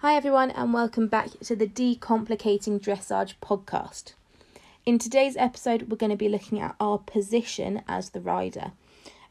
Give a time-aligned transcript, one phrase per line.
[0.00, 4.12] Hi, everyone, and welcome back to the Decomplicating Dressage podcast.
[4.86, 8.70] In today's episode, we're going to be looking at our position as the rider.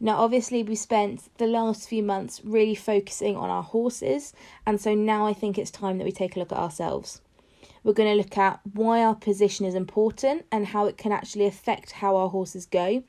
[0.01, 4.33] Now, obviously, we spent the last few months really focusing on our horses,
[4.65, 7.21] and so now I think it's time that we take a look at ourselves.
[7.85, 11.45] We're going to look at why our position is important and how it can actually
[11.45, 13.03] affect how our horses go.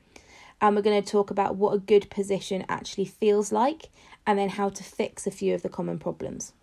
[0.61, 3.89] And we're going to talk about what a good position actually feels like
[4.25, 6.53] and then how to fix a few of the common problems.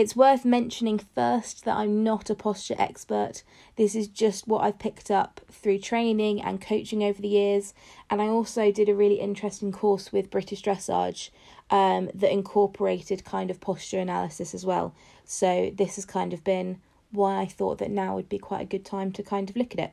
[0.00, 3.42] It's worth mentioning first that I'm not a posture expert.
[3.76, 7.74] This is just what I've picked up through training and coaching over the years.
[8.08, 11.28] And I also did a really interesting course with British Dressage
[11.68, 14.94] um, that incorporated kind of posture analysis as well.
[15.26, 16.80] So this has kind of been
[17.10, 19.74] why I thought that now would be quite a good time to kind of look
[19.74, 19.92] at it.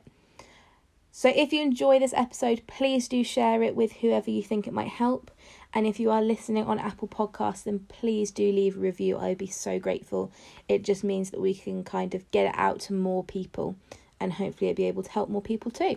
[1.12, 4.72] So if you enjoy this episode, please do share it with whoever you think it
[4.72, 5.30] might help.
[5.74, 9.16] And if you are listening on Apple Podcasts, then please do leave a review.
[9.16, 10.32] I would be so grateful.
[10.68, 13.76] It just means that we can kind of get it out to more people
[14.18, 15.96] and hopefully be able to help more people too.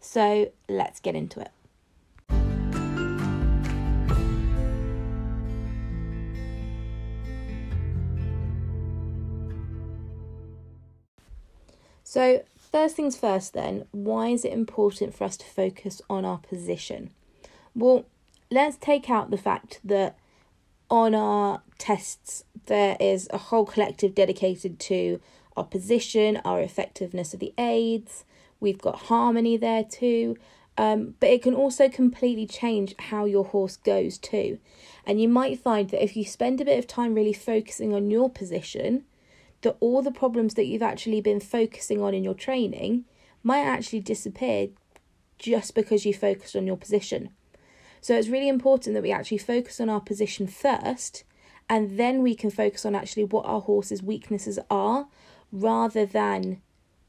[0.00, 1.50] So let's get into it.
[12.04, 16.38] So, first things first, then, why is it important for us to focus on our
[16.38, 17.10] position?
[17.74, 18.06] Well,
[18.50, 20.16] let's take out the fact that
[20.90, 25.20] on our tests there is a whole collective dedicated to
[25.56, 28.24] our position, our effectiveness of the aids.
[28.60, 30.36] We've got harmony there too.
[30.76, 34.58] Um, but it can also completely change how your horse goes too.
[35.04, 38.12] And you might find that if you spend a bit of time really focusing on
[38.12, 39.04] your position,
[39.62, 43.06] that all the problems that you've actually been focusing on in your training
[43.42, 44.68] might actually disappear
[45.36, 47.30] just because you focused on your position.
[48.00, 51.24] So it's really important that we actually focus on our position first
[51.68, 55.08] and then we can focus on actually what our horse's weaknesses are
[55.52, 56.60] rather than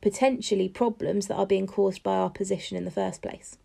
[0.02, 3.58] potentially problems that are being caused by our position in the first place.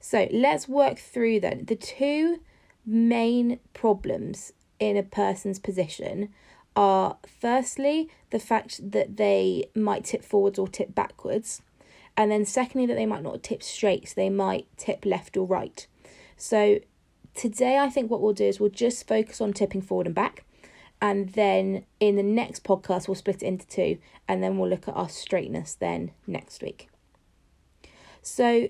[0.00, 2.40] So let's work through then the two
[2.86, 6.30] main problems in a person's position
[6.74, 11.60] are firstly the fact that they might tip forwards or tip backwards
[12.16, 15.46] and then secondly that they might not tip straight so they might tip left or
[15.46, 15.86] right.
[16.36, 16.80] So
[17.34, 20.44] today i think what we'll do is we'll just focus on tipping forward and back
[21.00, 23.98] and then in the next podcast we'll split it into two
[24.28, 26.88] and then we'll look at our straightness then next week.
[28.20, 28.68] So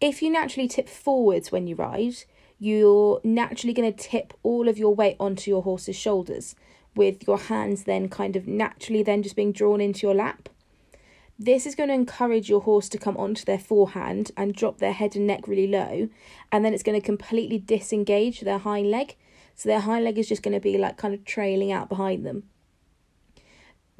[0.00, 2.14] if you naturally tip forwards when you ride
[2.58, 6.54] you're naturally going to tip all of your weight onto your horse's shoulders
[6.94, 10.48] with your hands then kind of naturally then just being drawn into your lap
[11.38, 14.92] this is going to encourage your horse to come onto their forehand and drop their
[14.92, 16.08] head and neck really low,
[16.50, 19.16] and then it's going to completely disengage their hind leg.
[19.54, 22.24] So their hind leg is just going to be like kind of trailing out behind
[22.24, 22.44] them.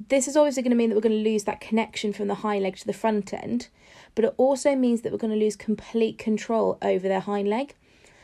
[0.08, 2.36] This is obviously going to mean that we're going to lose that connection from the
[2.36, 3.68] hind leg to the front end,
[4.14, 7.74] but it also means that we're going to lose complete control over their hind leg.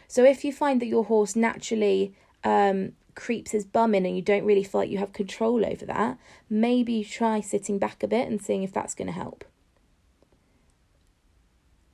[0.06, 2.14] So if you find that your horse naturally
[2.44, 5.84] um, creeps his bum in and you don't really feel like you have control over
[5.84, 6.16] that,
[6.48, 9.44] maybe try sitting back a bit and seeing if that's going to help.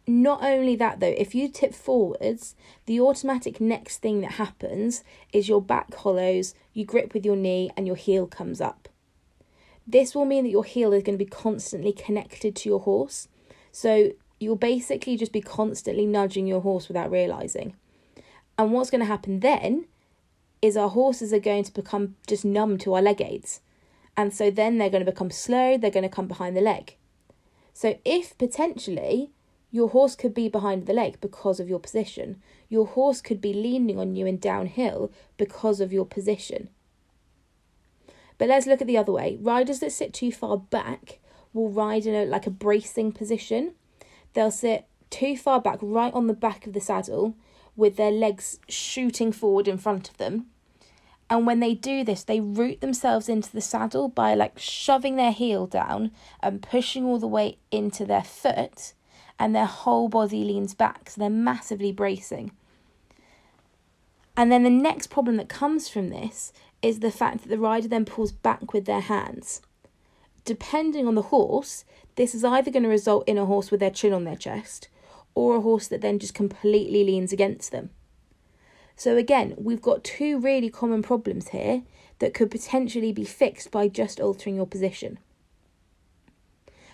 [0.06, 2.54] not only that though, if you tip forwards,
[2.86, 7.70] the automatic next thing that happens is your back hollows, you grip with your knee,
[7.76, 8.88] and your heel comes up.
[9.86, 13.28] This will mean that your heel is going to be constantly connected to your horse.
[13.72, 17.74] So you'll basically just be constantly nudging your horse without realizing.
[18.58, 19.86] And what's going to happen then
[20.64, 23.60] is our horses are going to become just numb to our leg aids.
[24.16, 26.96] And so then they're going to become slow, they're going to come behind the leg.
[27.74, 29.30] So if potentially
[29.70, 32.40] your horse could be behind the leg because of your position,
[32.70, 36.70] your horse could be leaning on you in downhill because of your position.
[38.38, 39.36] But let's look at the other way.
[39.42, 41.18] Riders that sit too far back
[41.52, 43.74] will ride in a like a bracing position.
[44.32, 47.36] They'll sit too far back right on the back of the saddle
[47.76, 50.46] with their legs shooting forward in front of them.
[51.30, 55.32] And when they do this, they root themselves into the saddle by like shoving their
[55.32, 58.92] heel down and pushing all the weight into their foot,
[59.38, 61.10] and their whole body leans back.
[61.10, 62.52] So they're massively bracing.
[64.36, 67.88] And then the next problem that comes from this is the fact that the rider
[67.88, 69.62] then pulls back with their hands.
[70.44, 71.84] Depending on the horse,
[72.16, 74.88] this is either going to result in a horse with their chin on their chest
[75.34, 77.90] or a horse that then just completely leans against them.
[78.96, 81.82] So, again, we've got two really common problems here
[82.20, 85.18] that could potentially be fixed by just altering your position.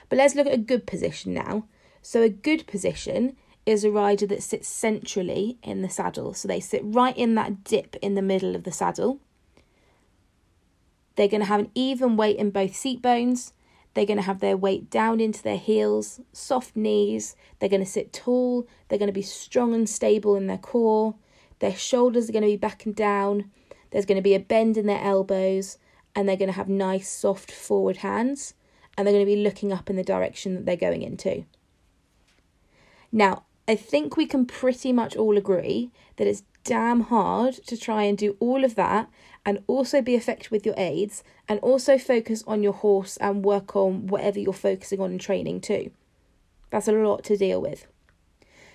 [0.08, 1.66] But let's look at a good position now.
[2.02, 3.36] So, a good position
[3.66, 6.32] is a rider that sits centrally in the saddle.
[6.32, 9.20] So, they sit right in that dip in the middle of the saddle.
[11.16, 13.52] They're going to have an even weight in both seat bones.
[13.92, 17.36] They're going to have their weight down into their heels, soft knees.
[17.58, 18.66] They're going to sit tall.
[18.88, 21.16] They're going to be strong and stable in their core.
[21.60, 23.50] Their shoulders are going to be back and down.
[23.90, 25.78] There's going to be a bend in their elbows.
[26.14, 28.54] And they're going to have nice, soft forward hands.
[28.96, 31.44] And they're going to be looking up in the direction that they're going into.
[33.12, 38.02] Now, I think we can pretty much all agree that it's damn hard to try
[38.02, 39.08] and do all of that
[39.46, 43.74] and also be effective with your aids and also focus on your horse and work
[43.74, 45.90] on whatever you're focusing on in training too.
[46.70, 47.86] That's a lot to deal with.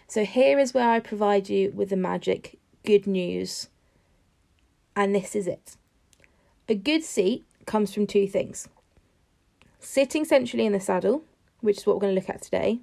[0.07, 3.67] So, here is where I provide you with the magic good news,
[4.95, 5.75] and this is it.
[6.69, 8.69] A good seat comes from two things
[9.79, 11.23] sitting centrally in the saddle,
[11.61, 12.79] which is what we're going to look at today,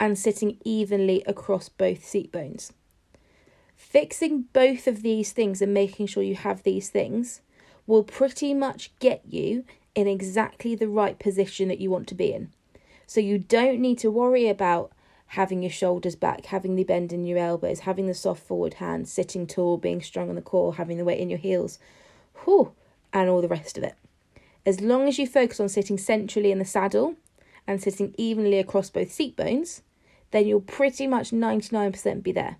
[0.00, 2.72] and sitting evenly across both seat bones.
[3.76, 7.40] Fixing both of these things and making sure you have these things
[7.86, 9.64] will pretty much get you
[9.94, 12.50] in exactly the right position that you want to be in.
[13.06, 14.90] So you don't need to worry about
[15.34, 19.12] having your shoulders back, having the bend in your elbows, having the soft forward hands,
[19.12, 21.78] sitting tall, being strong on the core, having the weight in your heels,
[22.44, 22.72] whew,
[23.12, 23.94] and all the rest of it.
[24.64, 27.16] As long as you focus on sitting centrally in the saddle
[27.66, 29.82] and sitting evenly across both seat bones,
[30.30, 32.56] then you'll pretty much 99% be there.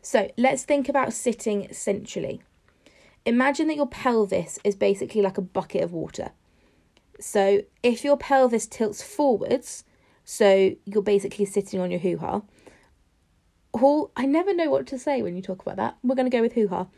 [0.00, 2.40] So let's think about sitting centrally.
[3.26, 6.30] Imagine that your pelvis is basically like a bucket of water.
[7.20, 9.84] So if your pelvis tilts forwards,
[10.26, 12.42] so you're basically sitting on your hoo ha.
[13.72, 15.96] Or I never know what to say when you talk about that.
[16.02, 16.88] We're going to go with hoo ha.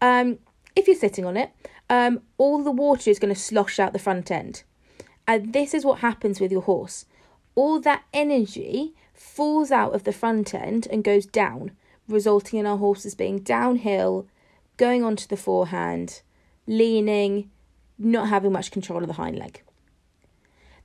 [0.00, 0.38] Um,
[0.76, 1.50] if you're sitting on it,
[1.90, 4.62] um, all the water is going to slosh out the front end.
[5.26, 7.04] And this is what happens with your horse.
[7.56, 11.72] All that energy falls out of the front end and goes down
[12.06, 14.28] resulting in our horses being downhill,
[14.76, 16.22] going onto the forehand,
[16.68, 17.50] leaning,
[17.98, 19.62] not having much control of the hind leg.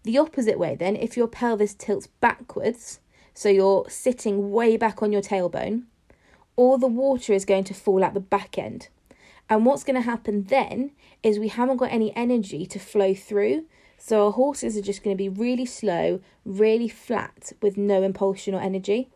[0.04, 3.00] The opposite way, then, if your pelvis tilts backwards,
[3.34, 5.84] so you're sitting way back on your tailbone,
[6.56, 8.90] all the water is going to fall out the back end.
[9.50, 10.92] And what's going to happen then
[11.22, 13.66] is we haven't got any energy to flow through.
[13.98, 18.54] So our horses are just going to be really slow, really flat with no impulsion
[18.54, 19.10] or energy.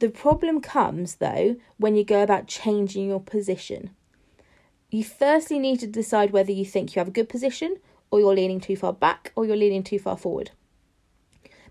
[0.00, 3.90] The problem comes, though, when you go about changing your position.
[4.90, 7.78] You firstly need to decide whether you think you have a good position,
[8.10, 10.50] or you're leaning too far back, or you're leaning too far forward.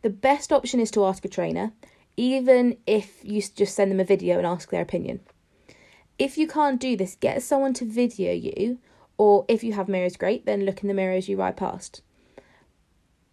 [0.02, 1.72] The best option is to ask a trainer,
[2.18, 5.22] even if you just send them a video and ask their opinion.
[6.20, 8.80] If you can't do this, get someone to video you,
[9.18, 12.02] or if you have mirrors, great, then look in the mirror as you ride past.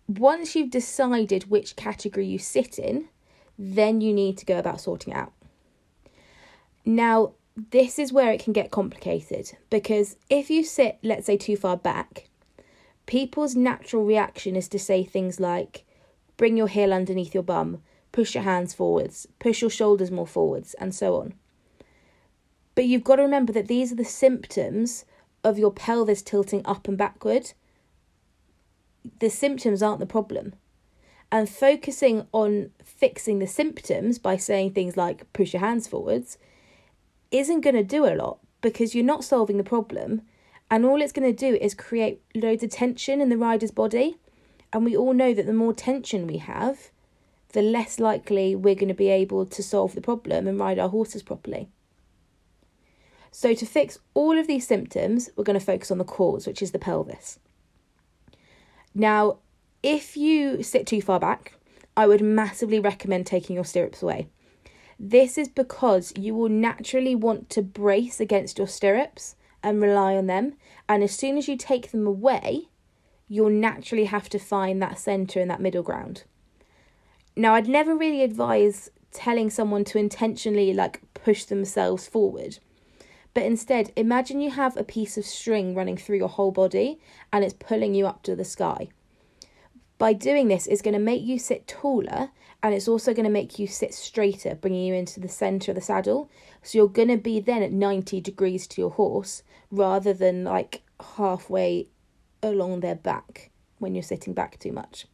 [0.08, 3.08] Once you've decided which category you sit in,
[3.58, 5.32] then you need to go about sorting out.
[6.84, 7.34] Now,
[7.70, 11.76] this is where it can get complicated because if you sit, let's say, too far
[11.76, 12.29] back,
[13.10, 15.84] people's natural reaction is to say things like,
[16.36, 20.74] bring your heel underneath your bum, push your hands forwards, push your shoulders more forwards,
[20.74, 21.34] and so on.
[22.76, 25.04] But you've got to remember that these are the symptoms
[25.42, 27.52] of your pelvis tilting up and backward.
[29.18, 30.54] The symptoms aren't the problem.
[31.32, 36.38] And focusing on fixing the symptoms by saying things like push your hands forwards
[37.32, 40.22] isn't going to do a lot because you're not solving the problem.
[40.70, 44.18] And all it's going to do is create loads of tension in the rider's body.
[44.72, 46.90] And we all know that the more tension we have,
[47.52, 50.88] the less likely we're going to be able to solve the problem and ride our
[50.88, 51.68] horses properly.
[53.32, 56.62] So, to fix all of these symptoms, we're going to focus on the cause, which
[56.62, 57.38] is the pelvis.
[58.94, 59.38] Now,
[59.82, 61.54] if you sit too far back,
[61.96, 64.28] I would massively recommend taking your stirrups away.
[64.98, 70.26] This is because you will naturally want to brace against your stirrups and rely on
[70.26, 70.54] them.
[70.88, 72.68] And as soon as you take them away,
[73.28, 76.24] you'll naturally have to find that centre and that middle ground.
[77.36, 82.58] Now, I'd never really advise telling someone to intentionally like push themselves forward.
[83.34, 87.00] But instead, imagine you have a piece of string running through your whole body
[87.32, 88.88] and it's pulling you up to the sky.
[90.00, 92.30] By doing this, it's going to make you sit taller
[92.62, 95.74] and it's also going to make you sit straighter, bringing you into the center of
[95.74, 96.30] the saddle.
[96.62, 100.80] So you're going to be then at 90 degrees to your horse rather than like
[101.18, 101.88] halfway
[102.42, 105.06] along their back when you're sitting back too much.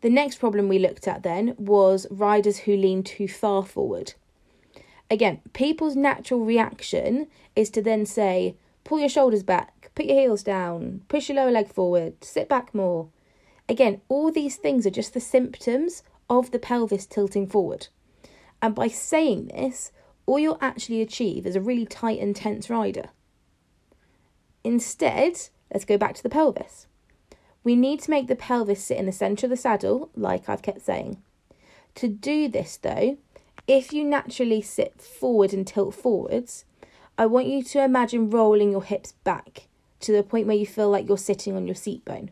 [0.00, 4.14] The next problem we looked at then was riders who lean too far forward.
[5.10, 7.26] Again, people's natural reaction
[7.56, 11.50] is to then say, pull your shoulders back, put your heels down, push your lower
[11.50, 13.08] leg forward, sit back more.
[13.68, 17.88] Again, all these things are just the symptoms of the pelvis tilting forward.
[18.62, 19.90] And by saying this,
[20.26, 23.08] all you'll actually achieve is a really tight and tense rider.
[24.62, 26.86] Instead, let's go back to the pelvis.
[27.64, 30.62] We need to make the pelvis sit in the centre of the saddle, like I've
[30.62, 31.22] kept saying.
[31.96, 33.16] To do this, though,
[33.66, 36.64] if you naturally sit forward and tilt forwards,
[37.16, 39.68] I want you to imagine rolling your hips back
[40.00, 42.30] to the point where you feel like you're sitting on your seat bone.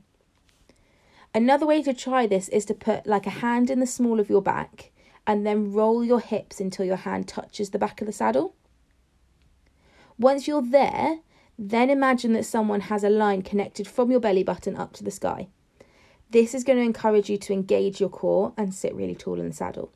[1.35, 4.31] Another way to try this is to put like a hand in the small of
[4.31, 4.93] your back
[5.27, 8.55] and then roll your hips until your hand touches the back of the saddle.
[10.19, 11.19] Once you're there,
[11.59, 15.11] then imagine that someone has a line connected from your belly button up to the
[15.11, 15.49] sky.
[16.31, 19.49] This is going to encourage you to engage your core and sit really tall in
[19.49, 19.93] the saddle.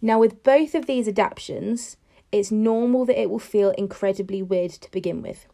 [0.00, 1.96] Now, with both of these adaptations,
[2.32, 5.46] it's normal that it will feel incredibly weird to begin with.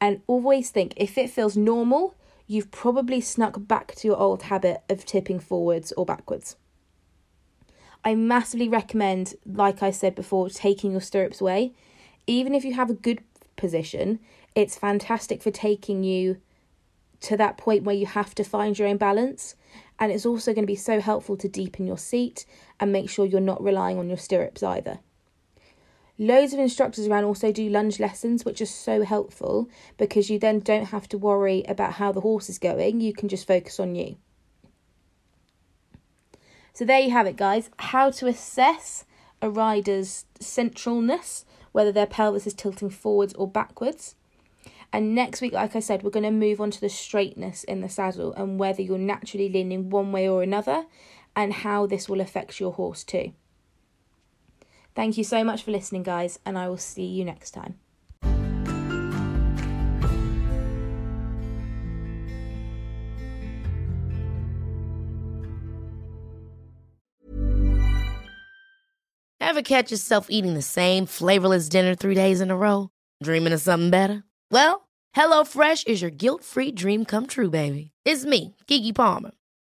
[0.00, 2.14] And always think if it feels normal,
[2.46, 6.56] you've probably snuck back to your old habit of tipping forwards or backwards.
[8.04, 11.74] I massively recommend, like I said before, taking your stirrups away
[12.26, 13.22] even if you have a good
[13.56, 14.18] position,
[14.54, 16.38] it's fantastic for taking you
[17.20, 19.54] to that point where you have to find your own balance.
[19.98, 22.44] And it's also going to be so helpful to deepen your seat
[22.78, 24.98] and make sure you're not relying on your stirrups either.
[26.18, 29.68] Loads of instructors around also do lunge lessons, which are so helpful
[29.98, 33.28] because you then don't have to worry about how the horse is going, you can
[33.28, 34.16] just focus on you.
[36.72, 39.04] So, there you have it, guys how to assess
[39.42, 41.44] a rider's centralness
[41.76, 44.14] whether their pelvis is tilting forwards or backwards.
[44.94, 47.82] And next week, like I said, we're going to move on to the straightness in
[47.82, 50.86] the saddle and whether you're naturally leaning one way or another
[51.36, 53.34] and how this will affect your horse too.
[54.96, 57.74] Thank you so much for listening, guys, and I will see you next time.
[69.38, 72.88] Ever catch yourself eating the same flavorless dinner three days in a row?
[73.22, 74.24] Dreaming of something better?
[74.50, 77.92] Well, HelloFresh is your guilt free dream come true, baby.
[78.04, 79.32] It's me, Keke Palmer.